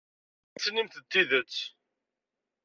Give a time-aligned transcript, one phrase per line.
[0.53, 1.55] Ɣas inimt-d tidet.